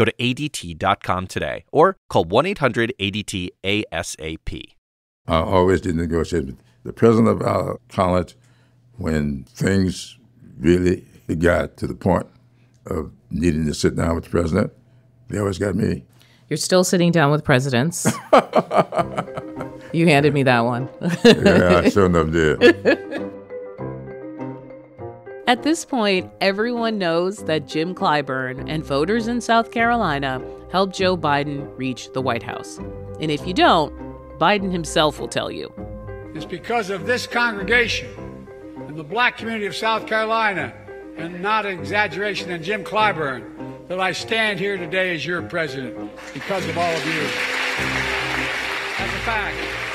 [0.00, 4.62] Go to ADT.com today or call 1 800 ADT ASAP.
[5.28, 8.34] I always did negotiate with the president of our college
[8.96, 10.16] when things
[10.58, 11.04] really
[11.38, 12.26] got to the point
[12.86, 14.72] of needing to sit down with the president.
[15.28, 16.06] They always got me.
[16.48, 18.06] You're still sitting down with presidents.
[19.92, 20.88] you handed me that one.
[21.26, 23.30] yeah, I sure enough did.
[25.50, 30.40] At this point, everyone knows that Jim Clyburn and voters in South Carolina
[30.70, 32.78] helped Joe Biden reach the White House.
[33.20, 33.92] And if you don't,
[34.38, 35.74] Biden himself will tell you.
[36.36, 38.46] It's because of this congregation
[38.86, 40.72] and the black community of South Carolina,
[41.16, 46.12] and not an exaggeration, and Jim Clyburn, that I stand here today as your president
[46.32, 47.22] because of all of you.
[48.98, 49.89] That's a fact.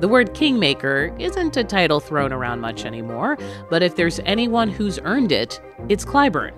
[0.00, 3.36] The word kingmaker isn't a title thrown around much anymore,
[3.68, 6.54] but if there's anyone who's earned it, it's Clyburn.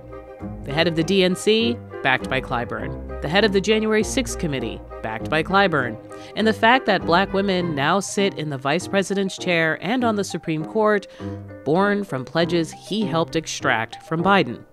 [0.65, 3.21] The head of the DNC, backed by Clyburn.
[3.21, 5.97] The head of the January 6th committee, backed by Clyburn.
[6.37, 10.15] And the fact that black women now sit in the vice president's chair and on
[10.15, 11.09] the Supreme Court,
[11.65, 14.65] born from pledges he helped extract from Biden.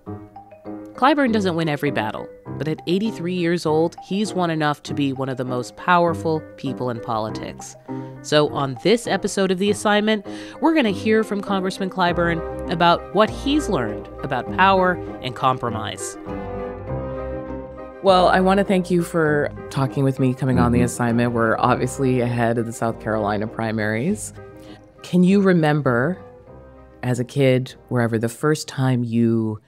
[0.93, 5.11] Clyburn doesn't win every battle, but at 83 years old, he's won enough to be
[5.11, 7.75] one of the most powerful people in politics.
[8.21, 10.25] So, on this episode of The Assignment,
[10.59, 16.17] we're going to hear from Congressman Clyburn about what he's learned about power and compromise.
[18.03, 21.31] Well, I want to thank you for talking with me, coming on the assignment.
[21.31, 24.33] We're obviously ahead of the South Carolina primaries.
[25.01, 26.17] Can you remember,
[27.03, 29.61] as a kid, wherever the first time you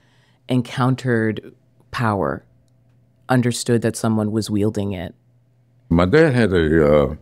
[0.50, 1.54] encountered
[1.90, 2.44] power,
[3.30, 5.14] understood that someone was wielding it?
[5.88, 7.16] My dad had a uh,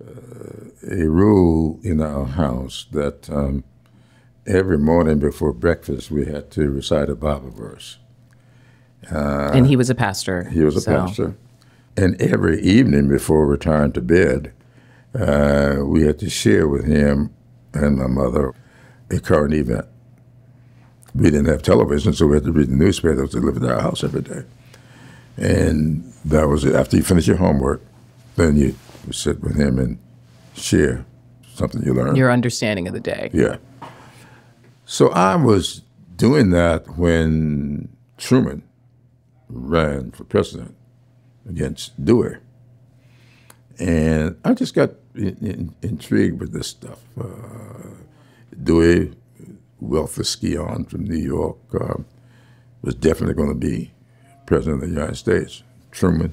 [0.00, 3.64] a rule in our house that um,
[4.46, 7.98] every morning before breakfast we had to recite a Bible verse.
[9.10, 10.44] Uh, and he was a pastor.
[10.50, 10.94] He was a so.
[10.94, 11.36] pastor.
[11.96, 14.52] And every evening before retiring to bed,
[15.18, 17.34] uh, we had to share with him
[17.74, 18.54] and my mother
[19.10, 19.86] a current event.
[21.14, 23.74] We didn't have television, so we had to read the newspaper that was delivered to
[23.74, 24.44] our house every day.
[25.36, 26.74] And that was it.
[26.74, 27.82] After you finish your homework,
[28.36, 28.76] then you
[29.12, 29.98] sit with him and
[30.54, 31.04] share
[31.54, 32.16] something you learned.
[32.16, 33.30] Your understanding of the day.
[33.32, 33.56] Yeah.
[34.84, 35.82] So I was
[36.16, 38.62] doing that when Truman
[39.48, 40.74] ran for president
[41.48, 42.36] against Dewey.
[43.78, 47.00] And I just got in, in, intrigued with this stuff.
[47.18, 47.24] Uh,
[48.62, 49.14] Dewey,
[49.80, 52.02] wealthy scion from New York, uh,
[52.82, 53.92] was definitely going to be
[54.46, 55.62] president of the United States.
[55.90, 56.32] Truman,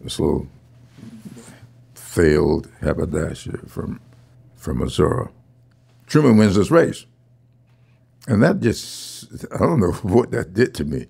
[0.00, 0.48] this little
[2.08, 4.00] failed haberdasher from,
[4.56, 5.28] from Missouri.
[6.06, 7.04] Truman wins this race.
[8.26, 11.06] And that just, I don't know what that did to me.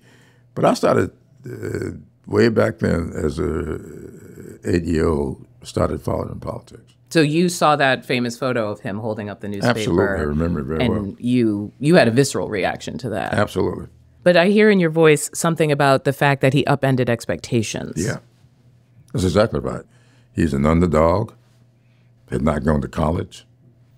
[0.55, 1.11] But I started
[1.45, 1.91] uh,
[2.27, 3.79] way back then as a
[4.65, 6.93] eight-year-old, started following politics.
[7.11, 9.79] So you saw that famous photo of him holding up the newspaper.
[9.79, 11.03] Absolutely, I remember it very and well.
[11.03, 13.33] And you you had a visceral reaction to that.
[13.33, 13.87] Absolutely.
[14.21, 18.05] But I hear in your voice something about the fact that he upended expectations.
[18.05, 18.17] Yeah,
[19.11, 19.85] that's exactly right.
[20.39, 21.33] He's an underdog,
[22.31, 23.45] had not gone to college,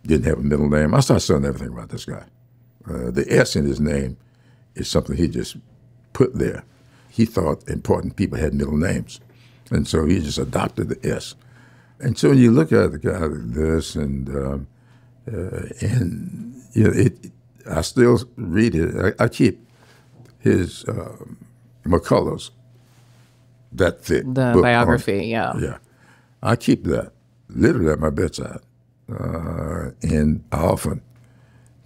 [0.04, 0.96] didn't have a middle name.
[0.96, 2.24] I started studying everything about this guy.
[2.90, 4.18] Uh, the S in his name
[4.74, 5.56] is something he just
[6.14, 6.64] put there.
[7.12, 9.20] He thought important people had middle names.
[9.70, 11.36] And so he just adopted the S.
[12.00, 14.68] And so when you look at the guy like this, and um,
[15.32, 17.32] uh, and you know, it, it,
[17.70, 19.16] I still read it.
[19.20, 19.64] I, I keep
[20.40, 21.38] his um,
[21.86, 22.50] McCullough's
[23.74, 25.36] that thick the biography.
[25.36, 25.78] On, yeah, yeah.
[26.44, 27.14] I keep that
[27.50, 28.60] literally at my bedside,
[29.12, 31.02] uh, and I often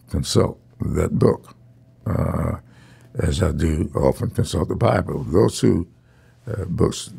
[0.09, 1.55] consult that book,
[2.05, 2.57] uh,
[3.15, 5.23] as I do often consult the Bible.
[5.23, 5.87] Those two
[6.47, 7.11] uh, books,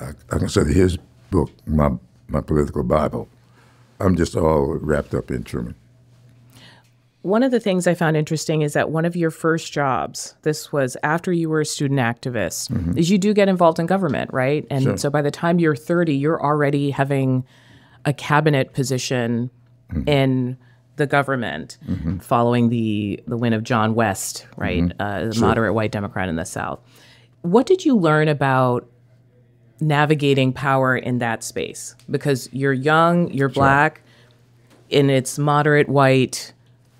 [0.00, 0.98] I, I, consider his
[1.30, 1.90] book my
[2.28, 3.28] my political Bible.
[4.00, 5.74] I'm just all wrapped up in Truman.
[7.26, 10.72] One of the things I found interesting is that one of your first jobs, this
[10.72, 12.96] was after you were a student activist, mm-hmm.
[12.96, 14.64] is you do get involved in government, right?
[14.70, 14.96] And sure.
[14.96, 17.44] so by the time you're 30, you're already having
[18.04, 19.50] a cabinet position
[19.90, 20.08] mm-hmm.
[20.08, 20.56] in
[20.94, 22.18] the government mm-hmm.
[22.18, 24.84] following the the win of John West, right?
[24.84, 25.02] Mm-hmm.
[25.02, 25.48] Uh, the sure.
[25.48, 26.78] moderate white Democrat in the South.
[27.42, 28.88] What did you learn about
[29.80, 31.96] navigating power in that space?
[32.08, 34.02] Because you're young, you're black,
[34.92, 36.52] and it's moderate white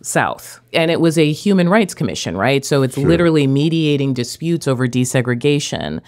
[0.06, 0.60] South.
[0.72, 2.64] And it was a human rights commission, right?
[2.64, 6.00] So it's literally mediating disputes over desegregation.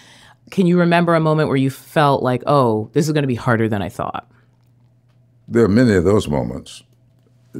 [0.51, 3.35] Can you remember a moment where you felt like, oh, this is going to be
[3.35, 4.29] harder than I thought?
[5.47, 6.83] There are many of those moments.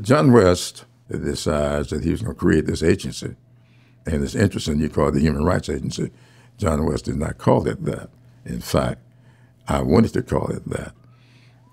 [0.01, 3.35] John West decides that he was going to create this agency.
[4.05, 6.11] And it's interesting you call it the Human Rights Agency.
[6.57, 8.09] John West did not call it that.
[8.45, 9.01] In fact,
[9.67, 10.93] I wanted to call it that.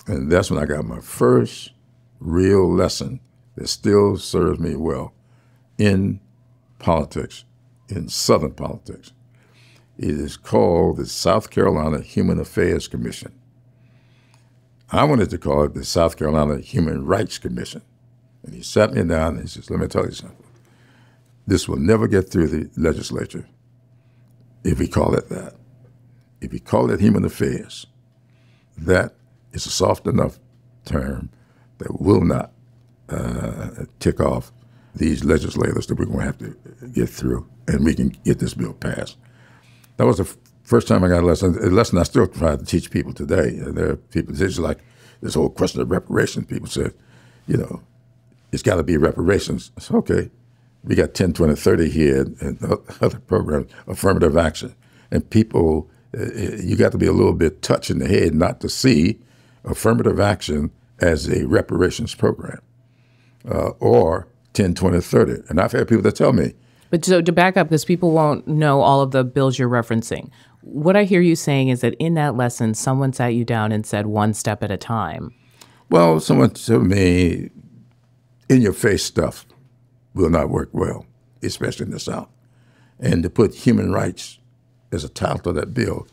[0.07, 1.73] And that's when I got my first
[2.21, 3.21] real lesson
[3.57, 5.13] that still serves me well
[5.79, 6.21] in
[6.79, 7.45] politics,
[7.89, 9.13] in Southern politics.
[9.99, 13.33] It is called the South Carolina Human Affairs Commission.
[14.91, 17.83] I wanted to call it the South Carolina Human Rights Commission.
[18.45, 20.37] And he sat me down and he says, Let me tell you something.
[21.47, 23.49] This will never get through the legislature
[24.63, 25.55] if we call it that.
[26.41, 27.87] If we call it human affairs,
[28.77, 29.15] that
[29.53, 30.39] is a soft enough
[30.85, 31.31] term
[31.79, 32.53] that will not
[33.09, 34.53] uh, tick off
[34.95, 36.57] these legislators that we're going to have to
[36.93, 39.17] get through, and we can get this bill passed.
[39.97, 41.57] That was the f- first time I got a lesson.
[41.63, 43.61] A lesson I still try to teach people today.
[43.61, 44.79] Uh, There are people, it's like
[45.21, 46.47] this whole question of reparations.
[46.47, 46.95] People said,
[47.47, 47.83] you know,
[48.53, 49.71] it's got to be reparations.
[49.77, 50.31] It's okay.
[50.85, 52.59] We got 10, 20, 30 here and
[53.01, 54.75] other programs, affirmative action.
[55.11, 58.61] And people, uh, you got to be a little bit touched in the head not
[58.61, 59.19] to see
[59.65, 60.71] affirmative action
[61.01, 62.61] as a reparations program
[63.51, 65.43] uh, or 10, 20, 30.
[65.49, 66.55] And I've had people that tell me,
[66.91, 70.31] But so to back up, because people won't know all of the bills you're referencing,
[70.63, 73.87] what I hear you saying is that in that lesson, someone sat you down and
[73.87, 75.33] said one step at a time.
[75.91, 77.51] well, someone told me,
[78.49, 79.47] in your face stuff
[80.15, 81.07] will not work well,
[81.43, 82.29] especially in the South.
[82.99, 84.39] And to put human rights
[84.91, 86.07] as a title of that bill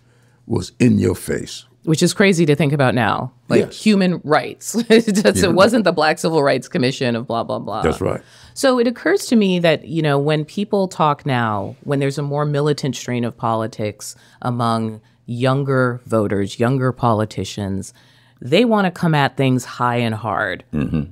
[0.46, 1.66] was in your face.
[1.86, 3.34] Which is crazy to think about now.
[3.50, 3.84] Like Yes.
[3.84, 4.76] human rights.
[4.90, 7.82] It wasn't the Black Civil Rights Commission of blah, blah, blah.
[7.82, 8.22] That's right.
[8.54, 12.22] So it occurs to me that, you know, when people talk now, when there's a
[12.22, 17.94] more militant strain of politics among younger voters, younger politicians,
[18.40, 20.64] they want to come at things high and hard.
[20.74, 21.12] Mm-hmm.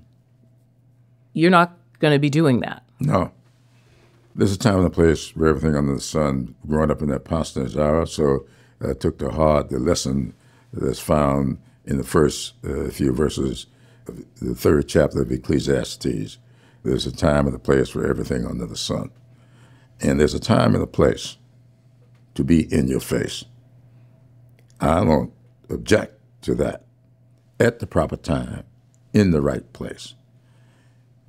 [1.33, 2.83] You're not going to be doing that.
[2.99, 3.31] No.
[4.35, 6.55] There's a time and a place for everything under the sun.
[6.67, 8.45] Growing up in that Parsonage era, so
[8.87, 10.33] I took to heart the lesson
[10.73, 13.67] that's found in the first uh, few verses
[14.07, 16.37] of the third chapter of Ecclesiastes.
[16.83, 19.11] There's a time and a place for everything under the sun.
[19.99, 21.37] And there's a time and a place
[22.33, 23.45] to be in your face.
[24.79, 25.31] I don't
[25.69, 26.85] object to that
[27.59, 28.63] at the proper time,
[29.13, 30.15] in the right place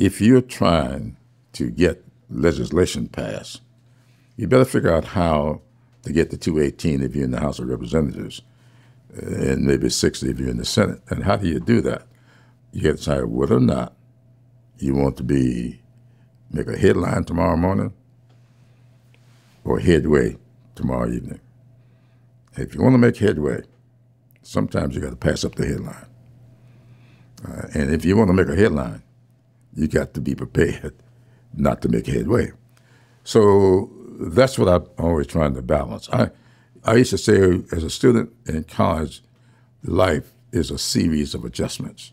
[0.02, 1.16] if you're trying
[1.52, 3.60] to get legislation passed,
[4.36, 5.60] you better figure out how
[6.02, 8.42] to get the 218 if you're in the House of Representatives,
[9.12, 11.00] and maybe 60 if you're in the Senate.
[11.08, 12.06] And how do you do that?
[12.72, 13.94] You got to decide whether or not
[14.78, 15.80] you want to be
[16.50, 17.92] make a headline tomorrow morning
[19.64, 20.36] or headway
[20.74, 21.40] tomorrow evening.
[22.56, 23.62] If you want to make headway,
[24.42, 26.06] sometimes you got to pass up the headline.
[27.46, 29.02] Uh, and if you want to make a headline,
[29.74, 30.94] you got to be prepared
[31.54, 32.52] not to make headway.
[33.24, 36.08] So that's what I'm always trying to balance.
[36.10, 36.30] I,
[36.84, 39.22] I used to say as a student in college,
[39.84, 42.12] life is a series of adjustments.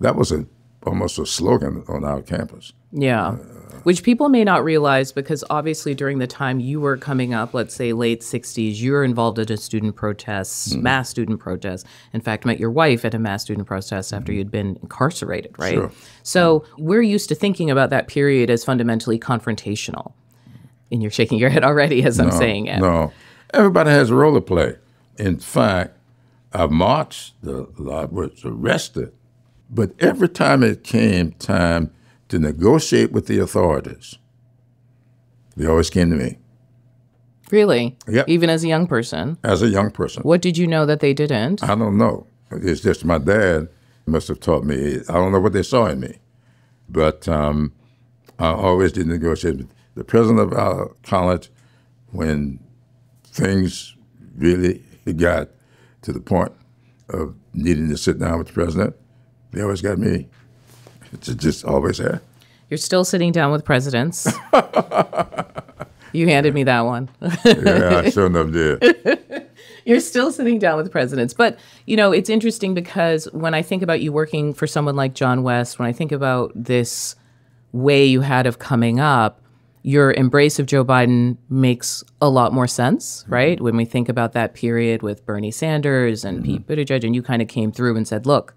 [0.00, 0.46] That was a,
[0.86, 2.72] almost a slogan on our campus.
[2.92, 3.28] Yeah.
[3.28, 3.36] Uh,
[3.84, 7.74] Which people may not realize because obviously during the time you were coming up, let's
[7.74, 10.82] say late 60s, you were involved in a student protests, mm-hmm.
[10.82, 11.86] mass student protest.
[12.12, 14.38] In fact, met your wife at a mass student protest after mm-hmm.
[14.38, 15.74] you'd been incarcerated, right?
[15.74, 15.92] Sure.
[16.22, 20.12] So we're used to thinking about that period as fundamentally confrontational.
[20.90, 22.78] And you're shaking your head already as I'm saying it.
[22.78, 23.12] No,
[23.54, 24.76] everybody has a role to play.
[25.18, 25.96] In fact,
[26.52, 29.12] I marched a lot, was arrested,
[29.70, 31.92] but every time it came time
[32.28, 34.18] to negotiate with the authorities,
[35.56, 36.38] they always came to me
[37.50, 37.96] Really?
[38.08, 38.28] Yep.
[38.28, 39.38] Even as a young person.
[39.44, 40.22] as a young person.
[40.22, 41.62] What did you know that they didn't?
[41.62, 42.26] I don't know.
[42.50, 43.68] It's just my dad
[44.06, 45.00] must have taught me.
[45.08, 46.18] I don't know what they saw in me,
[46.88, 47.72] but um,
[48.38, 49.58] I always did negotiate.
[49.58, 51.50] with The president of our college,
[52.10, 52.60] when
[53.34, 53.96] things
[54.36, 54.82] really
[55.16, 55.48] got
[56.02, 56.52] to the point
[57.08, 58.94] of needing to sit down with the president,
[59.50, 60.28] they always got me.
[61.12, 62.22] It's just always there.
[62.70, 64.26] You're still sitting down with presidents.
[66.12, 67.10] you handed me that one.
[67.44, 69.48] Yeah, I sure enough did.
[69.84, 71.34] You're still sitting down with presidents.
[71.34, 75.14] But, you know, it's interesting because when I think about you working for someone like
[75.14, 77.16] John West, when I think about this
[77.72, 79.43] way you had of coming up,
[79.86, 83.32] your embrace of Joe Biden makes a lot more sense, mhm.
[83.32, 83.60] right?
[83.60, 86.44] When we think about that period with Bernie Sanders and mhm.
[86.44, 88.54] Pete Buttigieg, and you kind of came through and said, look,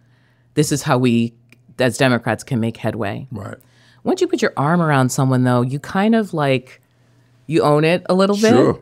[0.53, 1.34] this is how we,
[1.79, 3.27] as Democrats, can make headway.
[3.29, 3.57] Right.
[4.05, 6.81] Once you put your arm around someone, though, you kind of like,
[7.46, 8.51] you own it a little bit.
[8.51, 8.79] Sure.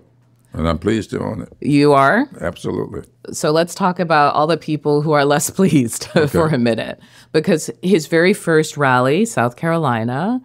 [0.53, 1.53] And I'm pleased to own it.
[1.61, 2.29] You are.
[2.39, 3.01] Absolutely.
[3.33, 6.99] So let's talk about all the people who are less pleased for a minute.
[7.31, 10.41] Because his very first rally, South Carolina,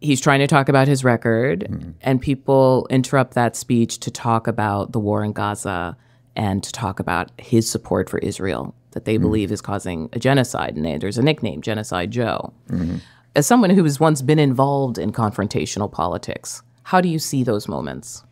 [0.00, 1.90] he's trying to talk about his record, hmm.
[2.02, 5.96] and people interrupt that speech to talk about the war in Gaza
[6.36, 9.22] and to talk about his support for Israel that they hmm.
[9.22, 10.76] believe is causing a genocide.
[10.76, 12.52] And there's a nickname, Genocide Joe.
[12.68, 12.96] Hmm.
[13.36, 17.68] As someone who has once been involved in confrontational politics, how do you see those
[17.68, 18.24] moments?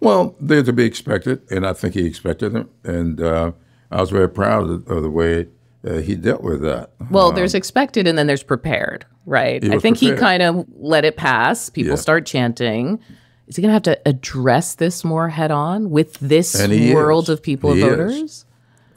[0.00, 2.68] Well, they're to be expected, and I think he expected them.
[2.82, 3.52] And uh,
[3.92, 5.46] I was very proud of, of the way
[5.86, 6.90] uh, he dealt with that.
[7.10, 9.62] Well, there's expected and then there's prepared, right?
[9.64, 11.70] I think he kind of let it pass.
[11.70, 11.96] People Yeah.
[11.96, 13.00] start chanting.
[13.48, 16.54] Is he going to have to address this more head on with this
[16.94, 17.28] world is.
[17.30, 17.96] of people, He of is.
[17.96, 18.44] voters?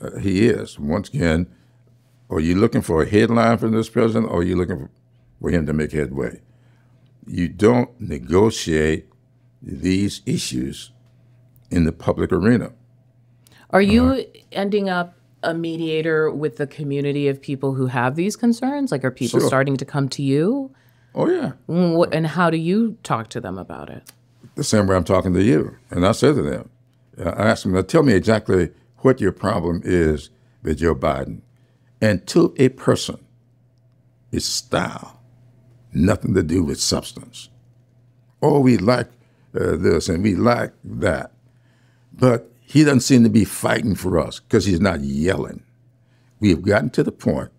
[0.01, 0.79] Uh, he is.
[0.79, 1.47] Once again,
[2.29, 4.89] are you looking for a headline from this president, or are you looking for,
[5.41, 6.41] for him to make headway?
[7.27, 9.07] You don't negotiate
[9.61, 10.91] these issues
[11.71, 12.71] in the public arena.
[13.71, 14.21] Are you Uh-huh.
[14.51, 15.15] ending up
[15.45, 18.91] a mediator with the community of people who have these concerns?
[18.91, 19.47] Like, are people Sure.
[19.47, 20.71] starting to come to you?
[21.13, 21.53] Oh, yeah.
[21.69, 24.03] Wh- And how do you talk to them about it?
[24.55, 25.75] the same way I'm talking to you.
[25.91, 26.69] And I said to them,
[27.19, 30.29] I asked them, now tell me exactly what your problem is
[30.63, 31.41] with Joe Biden.
[31.99, 33.17] And to a person,
[34.31, 35.19] it's style,
[35.93, 37.49] nothing to do with substance.
[38.41, 39.07] Oh, we like
[39.59, 41.31] uh, this and we like that.
[42.13, 45.63] But he doesn't seem to be fighting for us because he's not yelling.
[46.39, 47.51] We have gotten to the point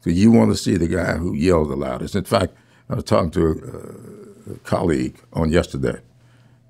[0.00, 2.14] so you want to see the guy who yells the loudest.
[2.14, 2.54] In fact,
[2.88, 3.46] I was talking to
[4.48, 6.00] a, a colleague on yesterday,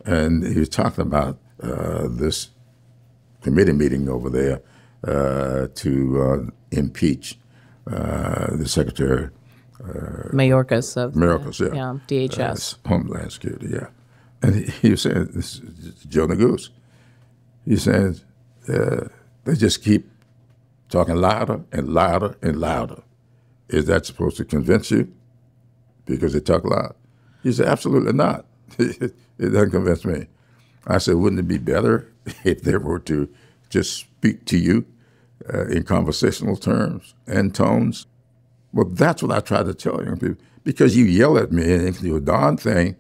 [0.04, 2.50] and he was talking about uh, this
[3.42, 4.60] committee meeting over there
[5.04, 7.38] uh, to uh, impeach
[7.86, 9.30] uh, the Secretary
[10.32, 11.68] Mayorkas of Miracles, yeah.
[11.72, 12.76] yeah, DHS.
[12.86, 13.86] Homeland Security, yeah.
[14.42, 16.68] And he, he was saying, this is Joe Neguse.
[17.70, 18.24] He says,
[18.68, 19.06] uh,
[19.44, 20.10] they just keep
[20.88, 23.04] talking louder and louder and louder.
[23.68, 25.12] Is that supposed to convince you?
[26.04, 26.96] Because they talk loud.
[27.44, 28.44] He said, absolutely not.
[28.80, 30.26] it doesn't convince me.
[30.84, 32.12] I said, wouldn't it be better
[32.44, 33.32] if they were to
[33.68, 34.84] just speak to you
[35.54, 38.08] uh, in conversational terms and tones?
[38.72, 40.44] Well, that's what I try to tell young people.
[40.64, 42.96] Because you yell at me and do a darn thing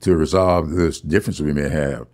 [0.00, 2.06] to resolve this difference we may have.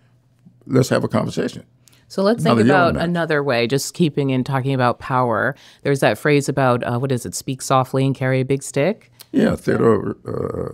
[0.66, 1.64] Let's have a conversation.
[2.10, 5.54] So let's think about another way, just keeping in talking about power.
[5.82, 9.12] There's that phrase about, uh, what is it, speak softly and carry a big stick?
[9.30, 10.72] Yeah, Theodore uh,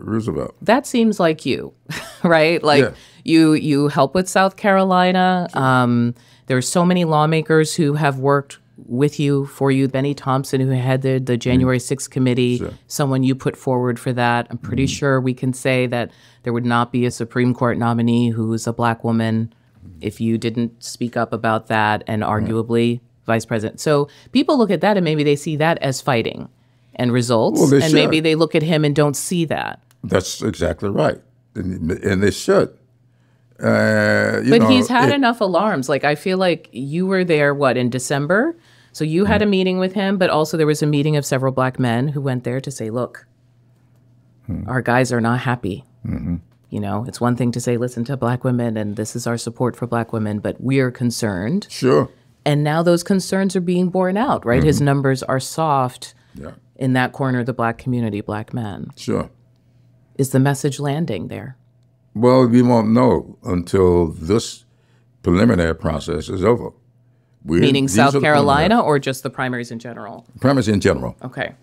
[0.00, 0.54] Roosevelt.
[0.62, 1.74] That seems like you,
[2.22, 2.62] right?
[2.62, 2.90] Like Yeah.
[3.24, 5.48] you you help with South Carolina.
[5.52, 6.14] Um,
[6.46, 9.88] there's so many lawmakers who have worked with you for you.
[9.88, 14.46] Benny Thompson, who headed the January 6th committee, someone you put forward for that.
[14.48, 16.12] I'm pretty sure we can say that
[16.44, 19.52] there would not be a Supreme Court nominee who's a black woman
[20.00, 23.80] if you didn't speak up about that and arguably vice president.
[23.80, 26.48] So people look at that and maybe they see that as fighting
[26.94, 27.60] and results.
[27.60, 29.80] Well, and maybe they look at him and don't see that.
[30.04, 31.20] That's exactly right.
[31.54, 32.68] And, and they should.
[33.62, 35.88] Uh, you But know, he's had it- enough alarms.
[35.88, 38.56] Like I feel like you were there, what in December?
[38.92, 39.50] So you had a Mm-hmm.
[39.50, 42.44] meeting with him, but also there was a meeting of several black men who went
[42.44, 43.26] there to say, "Look,
[44.46, 44.64] Hmm.
[44.68, 46.36] our guys are not happy." Mm-hmm.
[46.70, 49.38] You know, it's one thing to say, "Listen to black women," and this is our
[49.38, 51.66] support for black women, but we're concerned.
[51.70, 52.10] Sure.
[52.44, 54.62] And now those concerns are being borne out, right?
[54.62, 56.44] His numbers are soft Mm-hmm.
[56.44, 58.90] Yeah, in that corner of the black community, black men.
[58.96, 59.30] sure.
[60.16, 61.56] Is the message landing there?
[62.14, 64.64] Well, we won't know until this
[65.22, 66.70] preliminary process is over.
[67.44, 70.26] We're, Meaning South Carolina or just the primaries in general?
[70.40, 71.16] Primaries in general.
[71.22, 71.54] Okay.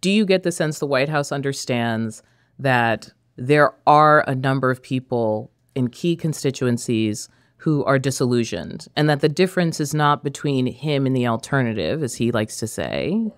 [0.00, 2.22] Do you get the sense the White House understands
[2.58, 7.28] that there are a number of people in key constituencies
[7.58, 12.16] who are disillusioned and that the difference is not between him and the alternative, as
[12.16, 13.30] he likes to say,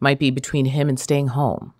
[0.00, 1.74] might be between him and staying home?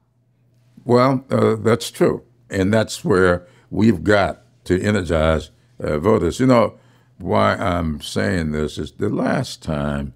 [0.84, 2.22] Well, uh, that's true.
[2.50, 6.38] And that's where we've got to energize uh, voters.
[6.38, 6.78] You know,
[7.18, 10.12] why I'm saying this is the last time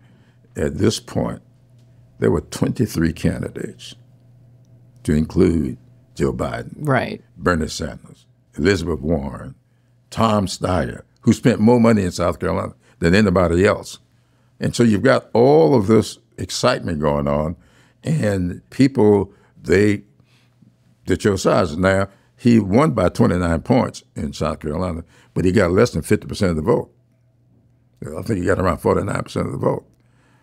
[0.56, 1.40] at this point,
[2.18, 3.94] there were 23 candidates
[5.04, 5.78] to include
[6.20, 7.22] Joe Biden, Right.
[7.38, 8.26] Bernie Sanders,
[8.58, 9.54] Elizabeth Warren,
[10.10, 14.00] Tom Steyer, who spent more money in South Carolina than anybody else.
[14.60, 17.56] And so you've got all of this excitement going on,
[18.04, 20.02] and people, they,
[21.06, 21.74] they chose sides.
[21.78, 26.50] Now, he won by 29 points in South Carolina, but he got less than 50%
[26.50, 26.92] of the vote.
[28.02, 29.86] I think he got around 49% of the vote.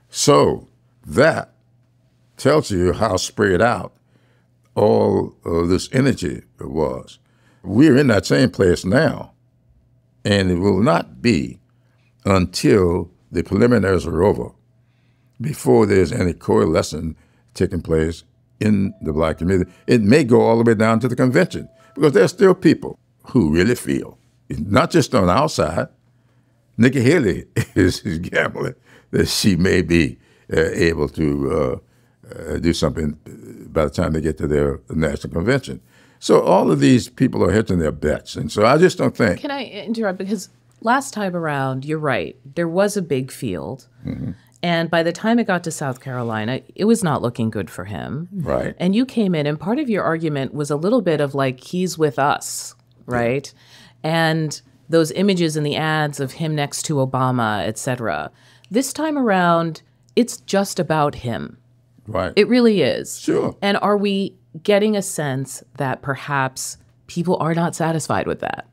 [0.09, 0.69] So
[1.05, 1.53] that
[2.35, 3.93] tells you how spread out
[4.77, 7.19] all of this energy was.
[7.63, 9.33] We're in that same place now,
[10.23, 11.59] and it will not be
[12.23, 14.51] until the preliminaries are over
[15.41, 17.15] before there's any coalescing
[17.53, 18.23] taking place
[18.59, 19.69] in the black community.
[19.87, 22.99] It may go all the way down to the convention because there's still people
[23.31, 24.17] who really feel,
[24.49, 25.87] not just on our side,
[26.77, 28.75] Nikki Haley is, gambling
[29.11, 30.19] that she may be
[30.55, 31.81] uh, able to
[32.35, 33.17] uh, uh, do something
[33.71, 35.81] by the time they get to their national convention.
[36.19, 39.39] So all of these people are hedging their bets, and so I just don't think.
[39.39, 40.49] Can I interrupt because
[40.81, 42.35] last time around, you're right.
[42.55, 43.87] There was a big field.
[44.05, 44.31] Mm-hmm.
[44.63, 47.85] And by the time it got to South Carolina, it was not looking good for
[47.85, 48.27] him.
[48.33, 48.75] Right.
[48.79, 51.63] And you came in, and part of your argument was a little bit of like,
[51.63, 53.53] he's with us, right?
[54.03, 54.09] Yeah.
[54.09, 58.31] And those images in the ads of him next to Obama, et cetera.
[58.71, 59.83] This time around,
[60.15, 61.57] it's just about him.
[62.07, 62.33] Right.
[62.35, 63.19] It really is.
[63.19, 63.55] Sure.
[63.61, 68.67] And are we getting a sense that perhaps people are not satisfied with that?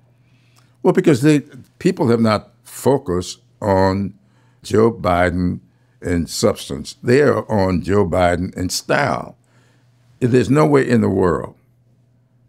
[0.83, 1.41] Well, because they
[1.79, 4.15] people have not focused on
[4.63, 5.61] Joe Biden
[6.01, 6.97] in substance.
[7.03, 9.37] They are on Joe Biden in style.
[10.21, 11.57] There's no way in the world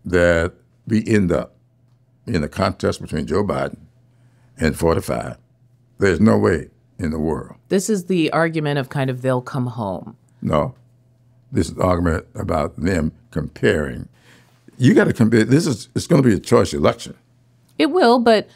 [0.05, 0.53] that
[0.87, 1.55] we end up
[2.27, 3.77] in a contest between Joe Biden
[4.57, 5.37] and 45.
[5.97, 7.55] There's no way in the world.
[7.69, 10.17] This is the argument of kind of they'll come home.
[10.45, 10.75] No.
[11.51, 14.07] This argument about them comparing.
[14.77, 15.43] You got to compare.
[15.43, 17.15] This is it's going to be a choice election.
[17.77, 18.47] It will, but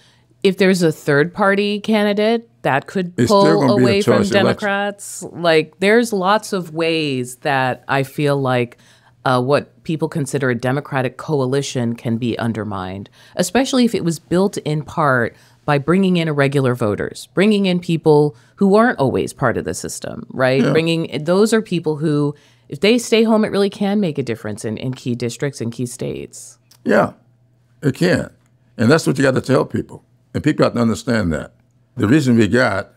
[0.44, 5.22] if there's a third party candidate, that could it's pull away from Democrats.
[5.22, 5.42] Election.
[5.42, 8.78] Like, there's lots of ways that I feel like
[9.26, 14.58] uh, what people consider a Democratic coalition can be undermined, especially if it was built
[14.58, 15.36] in part
[15.66, 20.26] by bringing in irregular voters, bringing in people who aren't always part of the system,
[20.30, 20.62] right?
[20.62, 20.72] Yeah.
[20.72, 22.36] Bringing those are people who,
[22.70, 25.72] if they stay home, it really can make a difference in, in key districts and
[25.72, 26.58] key states.
[26.84, 27.14] Yeah,
[27.82, 28.32] it can.
[28.78, 30.04] And that's what you got to tell people.
[30.34, 31.54] And people have to understand that.
[31.98, 32.92] The reason we got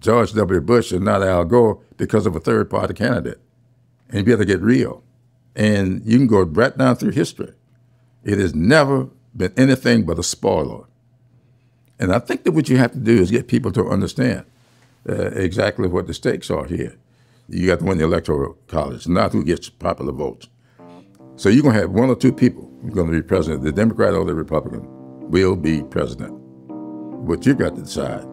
[0.00, 0.60] George W.
[0.60, 3.40] Bush and not Al Gore because of a third party candidate.
[4.08, 5.02] And you better get real.
[5.54, 7.52] And you can go right down through history.
[8.24, 10.84] It has never been anything but a spoiler.
[11.98, 14.44] And I think that what you have to do is get people to understand
[15.08, 16.96] uh, exactly what the stakes are here.
[17.48, 20.48] You got to win the electoral college, not who gets popular votes.
[21.36, 23.62] So you're going to have one or two people who are going to be president.
[23.62, 24.82] The Democrat or the Republican
[25.30, 26.32] will be president.
[26.32, 28.26] What you've got to decide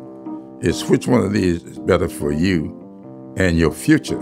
[0.61, 2.79] is which one of these is better for you
[3.37, 4.21] and your future.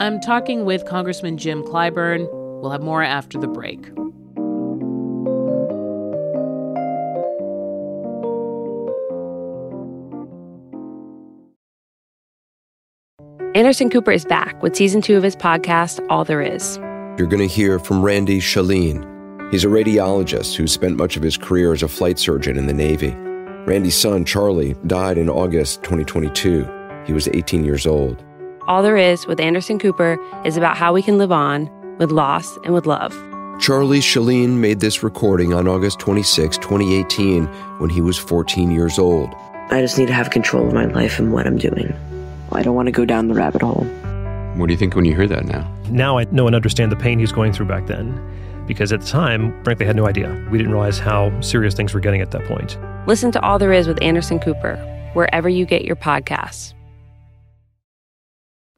[0.00, 2.28] I'm talking with Congressman Jim Clyburn.
[2.60, 3.88] We'll have more after the break.
[13.58, 16.76] Anderson Cooper is back with season two of his podcast, All There Is.
[17.18, 19.50] You're going to hear from Randy Shalene.
[19.50, 22.72] He's a radiologist who spent much of his career as a flight surgeon in the
[22.72, 23.10] Navy.
[23.66, 26.68] Randy's son, Charlie, died in August 2022.
[27.04, 28.22] He was 18 years old.
[28.68, 31.68] All There Is with Anderson Cooper is about how we can live on
[31.98, 33.12] with loss and with love.
[33.60, 37.46] Charlie Shalene made this recording on August 26, 2018,
[37.80, 39.34] when he was 14 years old.
[39.72, 41.92] I just need to have control of my life and what I'm doing.
[42.52, 43.84] I don't want to go down the rabbit hole.
[44.56, 45.72] What do you think when you hear that now?
[45.90, 48.20] Now I know and understand the pain he's going through back then.
[48.66, 50.46] Because at the time, frankly, I had no idea.
[50.50, 52.78] We didn't realize how serious things were getting at that point.
[53.06, 54.76] Listen to All There Is with Anderson Cooper,
[55.14, 56.74] wherever you get your podcasts.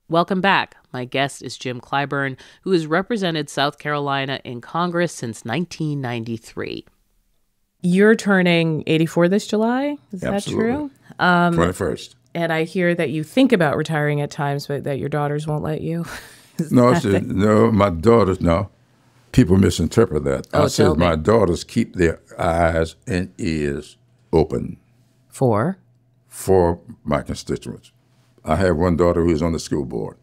[0.09, 0.77] Welcome back.
[0.93, 6.85] My guest is Jim Clyburn, who has represented South Carolina in Congress since 1993.
[7.83, 9.97] You're turning 84 this July.
[10.13, 10.65] Is Absolutely.
[10.65, 10.91] that true?
[11.19, 12.15] Um, 21st.
[12.35, 15.65] And I hear that you think about retiring at times, but that your daughters won't
[15.65, 16.05] let you.
[16.71, 18.71] no, she, no, my daughters, no.
[19.33, 20.47] People misinterpret that.
[20.53, 23.97] Oh, I said my daughters keep their eyes and ears
[24.33, 24.79] open.
[25.29, 25.79] For?
[26.29, 27.93] For my constituents.
[28.45, 30.17] I have one daughter who's on the school board,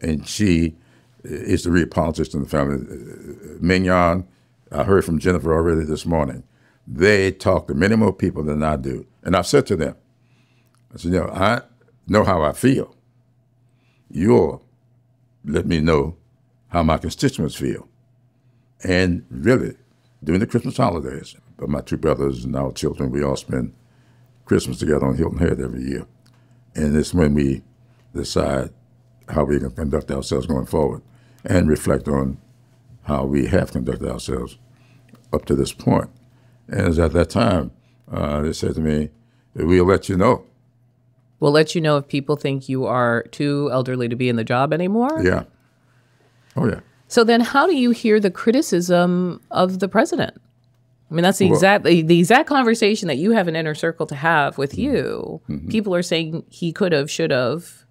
[0.00, 0.76] and she
[1.22, 2.76] is the real politician in the family.
[2.76, 4.26] Uh, Mignon,
[4.72, 6.44] I heard from Jennifer already this morning.
[6.86, 9.06] They talk to many more people than I do.
[9.22, 9.96] And I've said to them,
[10.92, 11.62] I said, know, I
[12.06, 12.94] know how I feel.
[14.10, 14.64] You'll
[15.44, 16.16] let me know
[16.68, 17.88] how my constituents feel.
[18.82, 19.76] And really,
[20.22, 23.74] during the Christmas holidays, but my two brothers and our children, we all spend
[24.44, 26.06] Christmas together on Hilton Head every year.
[26.74, 27.62] And it's when we
[28.14, 28.70] decide
[29.28, 31.02] how we can conduct ourselves going forward
[31.44, 32.38] and reflect on
[33.02, 34.58] how we have conducted ourselves
[35.32, 36.10] up to this point.
[36.68, 37.70] And at that time
[38.10, 39.10] uh, they said to me,
[39.54, 40.49] "We'll let you know."
[41.40, 44.44] We'll let you know if people think you are too elderly to be in the
[44.44, 45.22] job anymore.
[45.24, 45.44] Yeah.
[46.56, 46.80] Oh yeah.
[47.08, 50.40] So then, how do you hear the criticism of the president?
[51.10, 54.06] I mean, that's the Well- exact the, exact conversation that you have an inner circle
[54.06, 54.80] to have with Mm-hmm.
[55.56, 55.68] you.
[55.68, 57.84] People are saying he could have, should have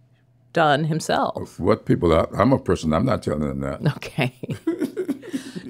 [0.53, 1.59] done himself.
[1.59, 3.95] What people are, I'm a person, I'm not telling them that.
[3.97, 4.33] Okay.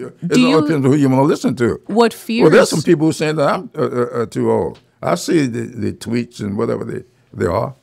[0.01, 1.81] It Do all you- depends on who you want to listen to.
[1.87, 2.43] What fears?
[2.43, 4.79] Well, there's some people who saying that I'm uh, uh, uh, too old.
[5.01, 7.75] I see the, the tweets and whatever they, they are.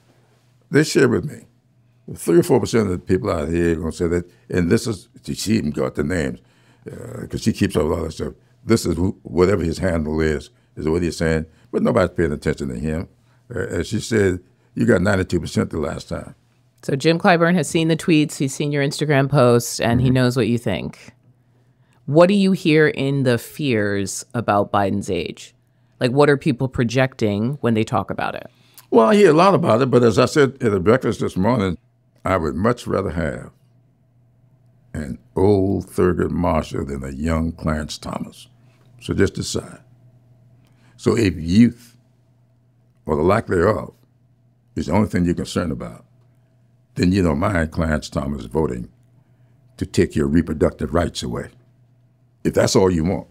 [0.71, 1.45] They share with me.
[2.15, 4.71] Three or four percent of the people out here are going to say that, and
[4.71, 6.41] this is, she even got the names,
[6.85, 8.35] because she keeps up with all that stuff.
[8.65, 12.69] This is who, whatever his handle is, is what he's saying, but nobody's paying attention
[12.69, 13.09] to him.
[13.55, 14.41] Uh, as she said,
[14.75, 16.35] you got 92% the last time.
[16.83, 20.05] So Jim Clyburn has seen the tweets, he's seen your Instagram posts, and Mm-hmm.
[20.05, 21.13] he knows what you think.
[22.07, 25.55] What do you hear in the fears about Biden's age?
[25.99, 28.49] Like, what are people projecting when they talk about it?
[28.91, 31.37] Well, I hear a lot about it, but as I said at the breakfast this
[31.37, 31.77] morning,
[32.25, 33.51] I would much rather have
[34.95, 38.49] an old Thurgood Marshall than a young Clarence Thomas.
[39.01, 39.81] So just decide.
[40.97, 41.97] So if youth,
[43.05, 43.93] or the lack thereof,
[44.75, 46.05] is the only thing you're concerned about,
[46.95, 48.89] then you don't mind Clarence Thomas voting
[49.77, 51.51] to take your reproductive rights away.
[52.45, 53.29] If that's all you want,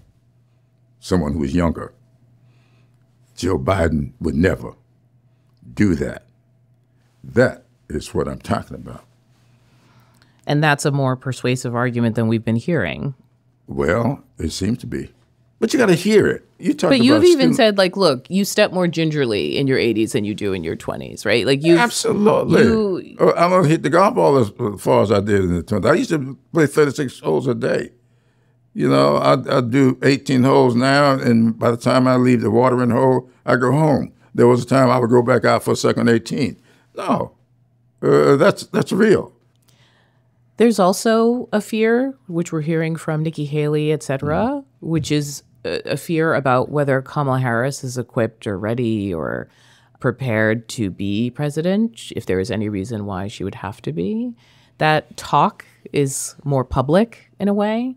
[0.99, 1.93] someone who is younger,
[3.35, 4.73] Joe Biden would never
[5.73, 6.25] do that.
[7.23, 9.03] That is what I'm talking about.
[10.47, 13.15] And that's a more persuasive argument than we've been hearing.
[13.67, 15.09] Well, it seems to be.
[15.59, 16.47] But you got to hear it.
[16.59, 16.91] You talk.
[16.91, 20.35] But you've even said, like, look, you step more gingerly in your 80s than you
[20.35, 21.45] do in your 20s, right?
[21.45, 22.63] Like, you Absolutely.
[22.63, 25.55] You, Oh, I don't hit the golf ball as as far as I did in
[25.55, 25.89] the 20s.
[25.89, 27.91] I used to play 36 holes a day.
[28.73, 32.51] You know, I, I do 18 holes now, and by the time I leave the
[32.51, 34.11] watering hole, I go home.
[34.35, 36.57] There was a time I would go back out for a second 18.
[36.97, 37.31] No,
[38.03, 39.31] uh, that's that's real.
[40.57, 44.87] There's also a fear, which we're hearing from Nikki Haley, et cetera, Mm-hmm.
[44.89, 49.49] which is a, a fear about whether Kamala Harris is equipped or ready or
[49.99, 54.33] prepared to be president, if there is any reason why she would have to be.
[54.77, 57.95] That talk is more public in a way.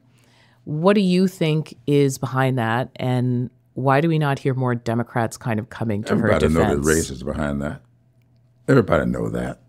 [0.64, 2.90] What do you think is behind that?
[2.96, 6.42] And why do we not hear more Democrats kind of coming to her defense?
[6.44, 7.80] Everybody know the race is behind that.
[8.66, 9.60] Everybody know that.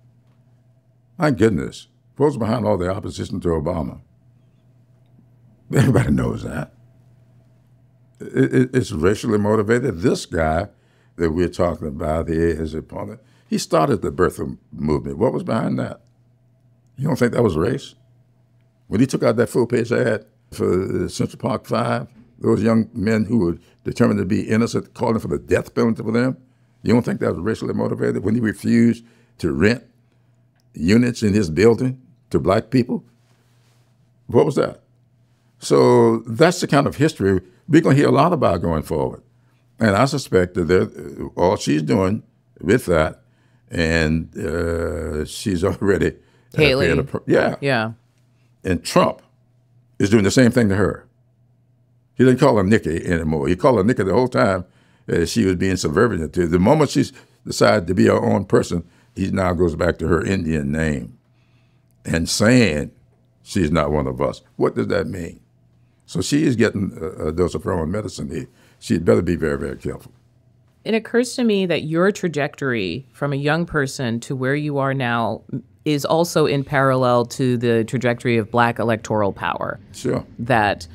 [1.17, 4.01] My goodness, what's behind all the opposition to Obama?
[5.73, 6.73] Everybody knows that.
[8.19, 9.99] It, it- it's racially motivated.
[9.99, 10.69] This guy
[11.17, 15.17] that we're talking about here, his opponent, he started the birther movement.
[15.17, 16.01] What was behind that?
[16.97, 17.95] You don't think that was race?
[18.87, 22.07] When he took out that full page ad for uh, Central Park Five,
[22.39, 26.11] those young men who were determined to be innocent, calling for the death penalty for
[26.11, 26.37] them,
[26.83, 28.23] you don't think that was racially motivated?
[28.23, 29.03] When he refused
[29.39, 29.83] to rent
[30.73, 33.03] units in his building to black people?
[34.27, 34.81] What was that?
[35.59, 39.21] So that's the kind of history we're going to hear a lot about going forward.
[39.79, 42.23] And I suspect that all she's doing
[42.61, 43.21] with that,
[43.69, 46.07] and uh, she's already
[46.55, 47.07] uh, Haley.
[47.27, 47.91] yeah, Yeah.
[48.63, 49.21] and Trump
[49.99, 51.05] is doing the same thing to her.
[52.19, 53.47] He didn't call her Nikki anymore.
[53.47, 54.65] He called her Nikki the whole time
[55.11, 56.47] uh, she was being subservient to.
[56.47, 57.13] The moment she's
[57.47, 58.83] decided to be her own person,
[59.15, 61.17] he now goes back to her Indian name
[62.05, 62.91] and saying
[63.41, 64.41] she's not one of us.
[64.57, 65.39] What does that mean?
[66.05, 68.47] So she is getting a, a dose of her own medicine here.
[68.79, 70.11] She'd better be very, very careful.
[70.83, 74.93] it occurs to me that your trajectory from a young person to where you are
[74.93, 75.41] now
[75.85, 80.25] is also in parallel to the trajectory of black electoral power Sure.
[80.37, 80.85] that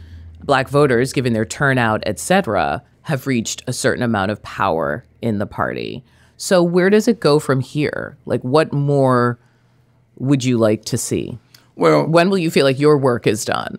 [0.45, 5.47] black voters given their turnout etc have reached a certain amount of power in the
[5.47, 6.03] party
[6.37, 9.39] so where does it go from here like what more
[10.17, 11.39] would you like to see
[11.77, 13.79] Well, when will you feel like your work is done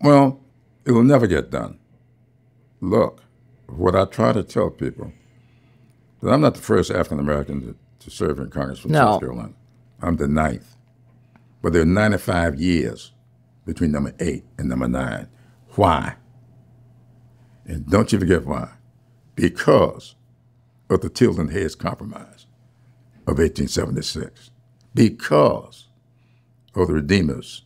[0.00, 0.40] Well,
[0.84, 1.78] it will never get done.
[2.80, 3.22] Look,
[3.66, 5.12] what I try to tell people
[6.22, 8.98] that I'm not the first African American to, to serve in Congress from No.
[9.00, 9.52] South Carolina.
[10.00, 10.76] I'm the ninth.
[11.60, 13.12] But there are 95 years
[13.66, 15.28] between number eight and number nine.
[15.78, 16.16] Why?
[17.64, 18.70] And don't you forget why.
[19.36, 20.16] Because
[20.90, 22.46] of the Tilden Hayes Compromise
[23.28, 24.50] of 1876.
[24.92, 25.86] Because
[26.74, 27.62] of the Redeemers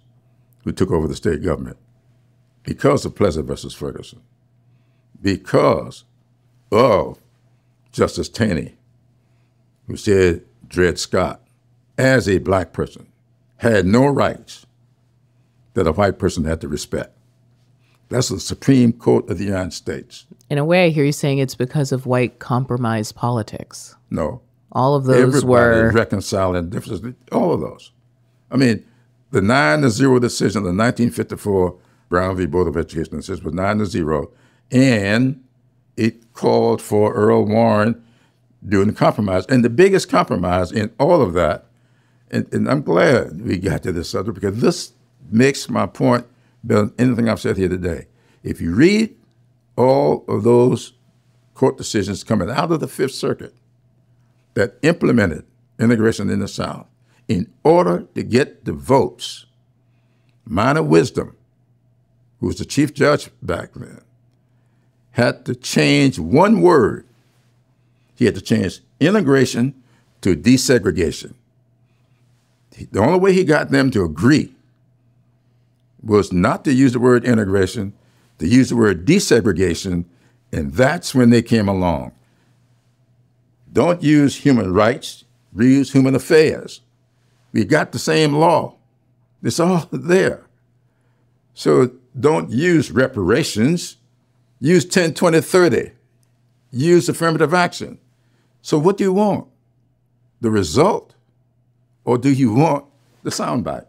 [0.63, 1.79] who took over the state government
[2.65, 4.21] because of Plessy versus Ferguson,
[5.23, 6.05] because
[6.71, 7.19] of
[7.93, 8.77] Justice Taney,
[9.87, 11.41] who said Dred Scott,
[11.97, 13.07] as a black person,
[13.57, 14.67] had no rights
[15.73, 17.17] that a white person had to respect.
[18.13, 20.27] That's the Supreme Court of the United States.
[20.51, 23.97] In a way, I hear you saying it's because of white compromise politics.
[24.11, 24.43] No.
[24.73, 27.15] All of those Everybody were reconciling differences.
[27.33, 27.93] All of those.
[28.51, 28.85] I mean,
[29.31, 31.79] the nine to zero decision the 1954
[32.11, 32.47] Brown v.
[32.47, 34.31] Board of Education decision was nine to zero,
[34.71, 35.43] and
[35.97, 38.05] it called for Earl Warren
[38.67, 39.47] doing the compromise.
[39.47, 41.67] And the biggest compromise in all of that,
[42.31, 44.93] and, and I'm glad we got to this subject because this
[45.31, 46.27] makes my point
[46.65, 48.07] than anything I've said here today.
[48.43, 49.15] If you read
[49.77, 50.95] all of those
[51.55, 53.55] court decisions coming out of the Fifth Circuit
[54.55, 55.45] that implemented
[55.79, 56.87] integration in the South,
[57.29, 59.47] in order to get the votes,
[60.45, 61.37] Minor Wisdom,
[62.41, 64.01] who was the chief judge back then,
[65.13, 67.07] had to change one word.
[68.15, 69.75] He had to change integration
[70.21, 71.35] to desegregation.
[72.91, 74.55] The only way he got them to agree
[76.03, 77.93] was not to use the word integration,
[78.39, 80.05] to use the word desegregation,
[80.53, 82.13] and that's when they came along.
[83.73, 85.25] Don't use human rights,
[85.57, 86.81] use human affairs.
[87.53, 88.77] We got the same law.
[89.43, 90.47] It's all there.
[91.55, 93.97] So don't use reparations.
[94.61, 95.93] Use 10, 20, 30.
[96.71, 97.99] Use affirmative action.
[98.63, 99.49] So what do you want?
[100.41, 101.15] The result?
[102.05, 102.87] Or do you want
[103.23, 103.87] the soundbite?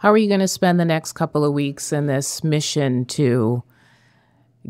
[0.00, 3.62] How are you going to spend the next couple of weeks in this mission to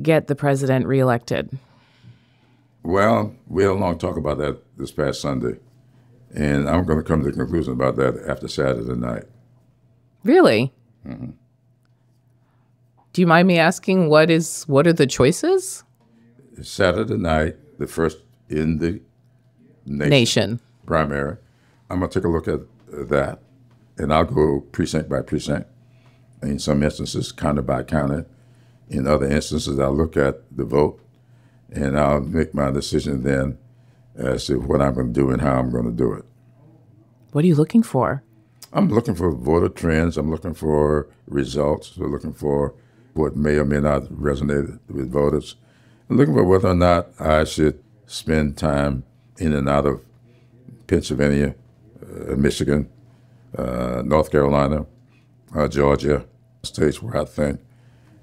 [0.03, 1.57] get the president reelected?
[2.83, 5.61] Well, we had a long talk about that this past Sunday,
[6.35, 9.23] and I'm going to come to the conclusion about that after Saturday night.
[10.25, 10.73] Really?
[11.07, 11.31] Mm-hmm.
[13.13, 15.85] Do you mind me asking what is what are the choices?
[16.61, 19.01] Saturday night, the first in the
[19.87, 20.61] nation, nation.
[20.87, 21.37] primary.
[21.89, 22.61] I'm going to take a look at
[23.09, 23.39] that,
[24.01, 25.69] and I'll go precinct by precinct.
[26.43, 28.25] In some instances, county by county.
[28.89, 31.01] In other instances, I'll look at the vote,
[31.71, 33.59] and I'll make my decision then
[34.17, 36.25] as to what I'm going to do and how I'm going to do it.
[37.33, 38.23] What are you looking for?
[38.73, 40.17] I'm looking for voter trends.
[40.17, 41.97] I'm looking for results.
[41.97, 42.75] We're looking for
[43.13, 45.57] what may or may not resonate with voters.
[46.09, 49.05] I'm looking for whether or not I should spend time
[49.39, 50.03] in and out of
[50.87, 51.55] Pennsylvania,
[52.03, 52.89] uh, Michigan,
[53.57, 54.87] uh, North Carolina,
[55.55, 56.25] uh, Georgia,
[56.63, 57.61] states where I think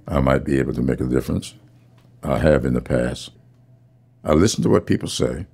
[0.07, 1.55] I might be able to make a difference.
[2.23, 3.31] I have in the past.
[4.23, 5.45] I listen to what people say.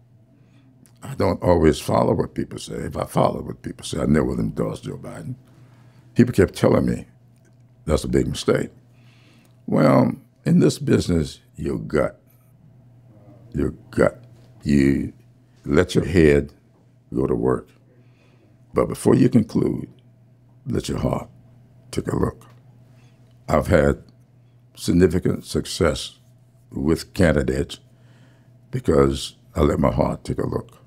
[1.01, 2.75] I don't always follow what people say.
[2.75, 5.35] If I follow what people say, I never would endorse Joe Biden.
[6.15, 7.05] People kept telling me
[7.85, 8.69] that's a big mistake.
[9.67, 10.13] Well,
[10.45, 12.19] in this business, your gut,
[13.53, 14.23] your gut,
[14.63, 15.13] you
[15.65, 16.53] let your head
[17.13, 17.69] go to work.
[18.73, 19.87] But before you conclude,
[20.65, 21.29] let your heart
[21.91, 22.45] take a look.
[23.47, 24.03] I've had
[24.75, 26.19] significant success
[26.71, 27.79] with candidates
[28.71, 30.79] because I let my heart take a look.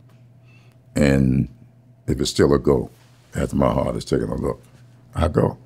[0.97, 1.49] And
[2.07, 2.91] if it's still a go
[3.35, 4.63] after my heart is taking a look,
[5.15, 5.59] I go.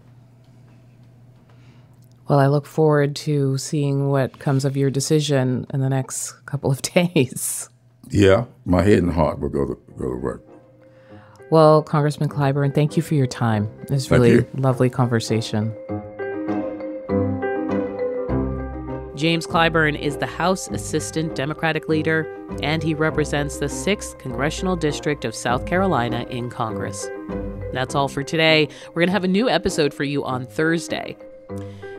[2.28, 6.70] Well, I look forward to seeing what comes of your decision in the next couple
[6.70, 7.68] of days.
[8.09, 10.49] Yeah, my head and heart will go to, go to work.
[11.50, 13.68] Well, Congressman Clyburn, thank you for your time.
[13.82, 15.74] It was really a lovely conversation.
[19.16, 22.26] James Clyburn is the House Assistant Democratic Leader,
[22.62, 27.08] and he represents the 6th Congressional District of South Carolina in Congress.
[27.72, 28.68] That's all for today.
[28.88, 31.16] We're going to have a new episode for you on Thursday.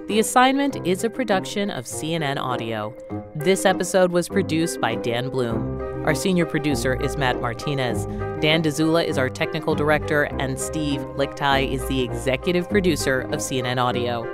[0.07, 2.95] The Assignment is a production of CNN Audio.
[3.35, 5.90] This episode was produced by Dan Bloom.
[6.05, 8.07] Our senior producer is Matt Martinez.
[8.41, 13.77] Dan Dzula is our technical director, and Steve Lickteig is the executive producer of CNN
[13.77, 14.27] Audio.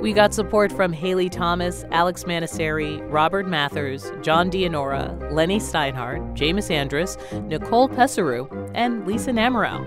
[0.00, 6.70] We got support from Haley Thomas, Alex Manasseri, Robert Mathers, John Dianora, Lenny Steinhardt, James
[6.70, 9.84] Andrus, Nicole Pesaru, and Lisa Namerow.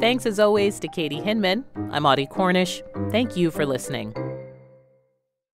[0.00, 1.64] Thanks as always to Katie Hinman.
[1.92, 2.82] I'm Audie Cornish.
[3.12, 4.25] Thank you for listening.